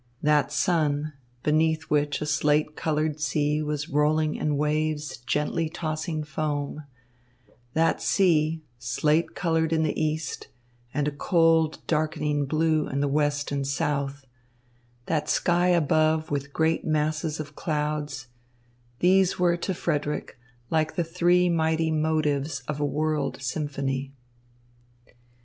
That 0.23 0.51
sun, 0.51 1.13
beneath 1.43 1.83
which 1.91 2.21
a 2.23 2.25
slate 2.25 2.75
coloured 2.75 3.19
sea 3.19 3.61
was 3.61 3.87
rolling 3.87 4.33
in 4.33 4.57
waves 4.57 5.17
gently 5.19 5.69
tossing 5.69 6.23
foam 6.23 6.85
that 7.75 8.01
sea, 8.01 8.63
slate 8.79 9.35
coloured 9.35 9.71
in 9.71 9.83
the 9.83 9.93
east 10.03 10.47
and 10.91 11.07
a 11.07 11.11
cold, 11.11 11.85
darkening 11.85 12.47
blue 12.47 12.87
in 12.87 12.99
the 12.99 13.07
west 13.07 13.51
and 13.51 13.67
south 13.67 14.25
that 15.05 15.29
sky 15.29 15.67
above, 15.67 16.31
with 16.31 16.51
great 16.51 16.83
masses 16.83 17.39
of 17.39 17.55
clouds 17.55 18.25
these 19.01 19.37
were 19.37 19.55
to 19.57 19.71
Frederick 19.75 20.35
like 20.71 20.95
the 20.95 21.03
three 21.03 21.47
mighty 21.47 21.91
motives 21.91 22.61
of 22.67 22.79
a 22.79 22.85
world 22.87 23.39
symphony. 23.39 24.13